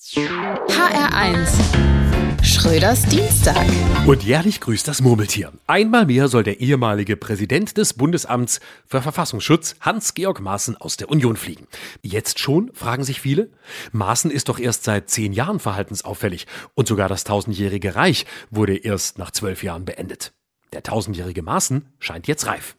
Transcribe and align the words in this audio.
HR1 0.00 1.48
Schröders 2.44 3.02
Dienstag. 3.06 3.66
Und 4.06 4.22
jährlich 4.22 4.60
grüßt 4.60 4.86
das 4.86 5.00
Murmeltier. 5.02 5.52
Einmal 5.66 6.06
mehr 6.06 6.28
soll 6.28 6.44
der 6.44 6.60
ehemalige 6.60 7.16
Präsident 7.16 7.76
des 7.76 7.94
Bundesamts 7.94 8.60
für 8.86 9.02
Verfassungsschutz, 9.02 9.74
Hans-Georg 9.80 10.40
Maaßen, 10.40 10.76
aus 10.76 10.98
der 10.98 11.10
Union 11.10 11.36
fliegen. 11.36 11.66
Jetzt 12.00 12.38
schon, 12.38 12.70
fragen 12.74 13.02
sich 13.02 13.20
viele? 13.20 13.50
Maaßen 13.90 14.30
ist 14.30 14.48
doch 14.48 14.60
erst 14.60 14.84
seit 14.84 15.10
zehn 15.10 15.32
Jahren 15.32 15.58
verhaltensauffällig 15.58 16.46
und 16.76 16.86
sogar 16.86 17.08
das 17.08 17.24
tausendjährige 17.24 17.96
Reich 17.96 18.24
wurde 18.50 18.76
erst 18.76 19.18
nach 19.18 19.32
zwölf 19.32 19.64
Jahren 19.64 19.84
beendet. 19.84 20.32
Der 20.72 20.84
tausendjährige 20.84 21.42
Maaßen 21.42 21.86
scheint 21.98 22.28
jetzt 22.28 22.46
reif. 22.46 22.76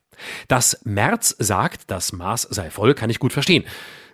Dass 0.47 0.79
Merz 0.85 1.35
sagt, 1.37 1.91
das 1.91 2.13
Maß 2.13 2.43
sei 2.43 2.69
voll, 2.69 2.93
kann 2.93 3.09
ich 3.09 3.19
gut 3.19 3.33
verstehen. 3.33 3.65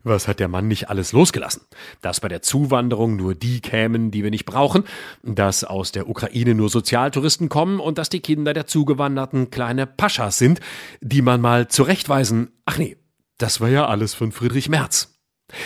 Was 0.05 0.27
hat 0.27 0.39
der 0.39 0.47
Mann 0.47 0.67
nicht 0.67 0.91
alles 0.91 1.13
losgelassen? 1.13 1.63
Dass 2.03 2.19
bei 2.19 2.27
der 2.27 2.43
Zuwanderung 2.43 3.15
nur 3.15 3.33
die 3.33 3.59
kämen, 3.59 4.11
die 4.11 4.21
wir 4.21 4.29
nicht 4.29 4.45
brauchen, 4.45 4.83
dass 5.23 5.63
aus 5.63 5.91
der 5.91 6.07
Ukraine 6.07 6.53
nur 6.53 6.69
Sozialtouristen 6.69 7.49
kommen 7.49 7.79
und 7.79 7.97
dass 7.97 8.09
die 8.09 8.19
Kinder 8.19 8.53
der 8.53 8.67
Zugewanderten 8.67 9.49
kleine 9.49 9.87
Paschas 9.87 10.37
sind, 10.37 10.59
die 11.01 11.23
man 11.23 11.41
mal 11.41 11.69
zurechtweisen. 11.69 12.51
Ach 12.65 12.77
nee, 12.77 12.97
das 13.39 13.61
war 13.61 13.69
ja 13.69 13.87
alles 13.87 14.13
von 14.13 14.31
Friedrich 14.31 14.69
Merz. 14.69 15.19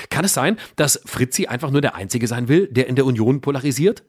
Kann 0.10 0.24
es 0.24 0.34
sein, 0.34 0.58
dass 0.78 1.02
Fritzi 1.06 1.48
einfach 1.48 1.70
nur 1.70 1.82
der 1.82 1.96
Einzige 1.96 2.28
sein 2.28 2.48
will, 2.48 2.68
der 2.68 2.88
in 2.88 2.96
der 2.96 3.06
Union 3.06 3.42
polarisiert? 3.42 4.06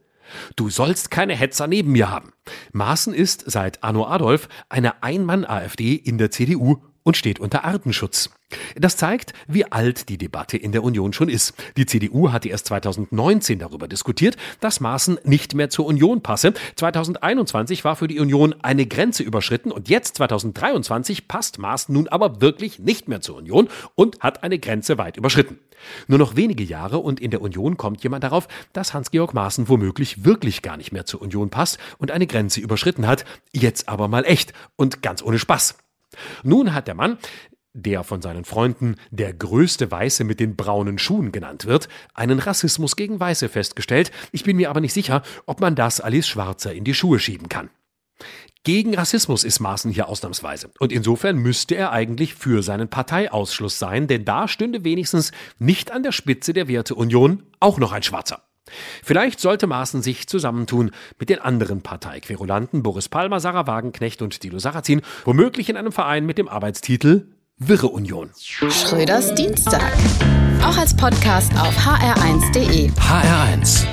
Du 0.55 0.71
sollst 0.71 1.11
keine 1.11 1.35
Hetzer 1.35 1.67
neben 1.67 1.91
mir 1.91 2.09
haben. 2.09 2.33
Maaßen 2.73 3.13
ist 3.13 3.51
seit 3.51 3.83
Anno 3.83 4.07
Adolf 4.07 4.49
eine 4.69 5.03
Ein-Mann-AfD 5.03 5.95
in 5.97 6.19
der 6.19 6.31
CDU 6.31 6.85
und 7.03 7.17
steht 7.17 7.41
unter 7.41 7.65
Artenschutz. 7.65 8.31
Das 8.77 8.97
zeigt, 8.97 9.33
wie 9.47 9.71
alt 9.71 10.09
die 10.09 10.19
Debatte 10.19 10.57
in 10.57 10.73
der 10.73 10.83
Union 10.83 11.13
schon 11.13 11.29
ist. 11.29 11.55
Die 11.77 11.87
CDU 11.87 12.33
hatte 12.33 12.49
erst 12.49 12.67
2019 12.67 13.59
darüber 13.59 13.87
diskutiert, 13.87 14.37
dass 14.61 14.81
Maaßen 14.81 15.19
nicht 15.25 15.55
mehr 15.55 15.71
zur 15.71 15.87
Union 15.87 16.23
passe. 16.23 16.53
2021 16.77 17.85
war 17.85 17.97
für 17.97 18.09
die 18.09 18.19
Union 18.19 18.55
eine 18.63 18.87
Grenze 18.87 19.23
überschritten 19.23 19.71
und 19.71 19.89
jetzt 19.89 20.17
2023 20.17 21.29
passt 21.29 21.59
Maaßen 21.59 21.95
nun 21.95 22.09
aber 22.09 22.41
wirklich 22.41 22.79
nicht 22.79 23.09
mehr 23.09 23.21
zur 23.21 23.37
Union 23.37 23.69
und 23.95 24.21
hat 24.21 24.43
eine 24.43 24.59
Grenze 24.59 24.99
weit 24.99 25.17
überschritten. 25.17 25.59
Nur 26.09 26.19
noch 26.19 26.37
wenige 26.37 26.65
Jahre 26.65 26.99
und 26.99 27.21
in 27.21 27.31
der 27.31 27.41
Union 27.41 27.77
kommt 27.77 28.03
jemand 28.03 28.25
darauf, 28.25 28.49
dass 28.73 28.93
Hans-Georg 28.93 29.33
Maaßen 29.33 29.69
womöglich 29.69 30.25
wirklich 30.25 30.63
gar 30.63 30.77
nicht 30.77 30.93
mehr 30.93 31.07
zur 31.07 31.23
Union 31.23 31.51
passt 31.51 31.79
und 31.99 32.11
eine 32.11 32.27
Grenze 32.27 32.61
überschritten 32.61 33.07
hat. 33.07 33.25
Jetzt 33.53 33.89
aber 33.89 34.09
mal 34.09 34.25
echt 34.25 34.53
und 34.77 35.03
ganz 35.03 35.23
ohne 35.23 35.39
Spaß. 35.39 35.77
Nun 36.43 36.75
hat 36.75 36.89
der 36.89 36.95
Mann, 36.95 37.19
der 37.73 38.03
von 38.03 38.21
seinen 38.21 38.45
Freunden 38.45 38.97
der 39.11 39.33
größte 39.33 39.91
Weiße 39.91 40.25
mit 40.25 40.41
den 40.41 40.57
braunen 40.57 40.99
Schuhen 40.99 41.33
genannt 41.33 41.67
wird, 41.67 41.89
einen 42.15 42.39
Rassismus 42.39 42.97
gegen 42.97 43.21
Weiße 43.21 43.49
festgestellt. 43.49 44.11
Ich 44.33 44.45
bin 44.45 44.57
mir 44.57 44.71
aber 44.71 44.81
nicht 44.81 44.93
sicher, 44.93 45.23
ob 45.47 45.61
man 45.61 45.77
das 45.77 46.01
Alice 46.01 46.27
Schwarzer 46.27 46.75
in 46.75 46.85
die 46.85 46.95
Schuhe 46.95 47.19
schieben 47.19 47.49
kann. 47.49 47.71
Gegen 48.63 48.95
Rassismus 48.95 49.45
ist 49.45 49.61
Maaßen 49.61 49.91
hier 49.91 50.09
ausnahmsweise. 50.09 50.71
Und 50.81 50.93
insofern 50.93 51.39
müsste 51.39 51.77
er 51.77 51.93
eigentlich 51.93 52.35
für 52.35 52.63
seinen 52.63 52.89
Parteiausschluss 52.89 53.79
sein, 53.79 54.07
denn 54.07 54.27
da 54.27 54.49
stünde 54.49 54.85
wenigstens 54.85 55.33
nicht 55.59 55.93
an 55.93 56.03
der 56.03 56.13
Spitze 56.13 56.53
der 56.53 56.69
Werteunion 56.69 57.45
auch 57.59 57.79
noch 57.79 57.93
ein 57.93 58.03
Schwarzer. 58.03 58.50
Vielleicht 59.03 59.41
sollte 59.41 59.67
Maaßen 59.67 60.03
sich 60.03 60.29
zusammentun 60.29 60.91
mit 61.19 61.29
den 61.29 61.39
anderen 61.39 61.83
Parteiquerulanten 61.83 62.83
Boris 62.83 63.09
Palmer, 63.09 63.41
Sarah 63.41 63.67
Wagenknecht 63.67 64.23
und 64.23 64.43
Dilo 64.43 64.59
Sarrazin, 64.59 65.03
womöglich 65.25 65.69
in 65.69 65.77
einem 65.77 65.93
Verein 65.93 66.27
mit 66.27 66.39
dem 66.39 66.49
Arbeitstitel 66.49 67.27
Wirre 67.59 67.89
Union. 67.89 68.31
Schröders 68.39 69.35
Dienstag. 69.35 69.93
Auch 70.63 70.79
als 70.79 70.97
Podcast 70.97 71.53
auf 71.59 71.77
hr1.de. 71.77 72.91
HR1. 72.91 73.87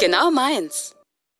Genau 0.00 0.30
meins. 0.30 0.95